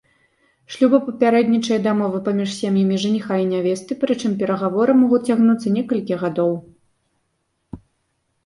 [0.75, 6.53] Шлюбу папярэднічае дамова паміж сем'ямі жаніха і нявесты, прычым перагаворы могуць цягнуцца некалькі гадоў.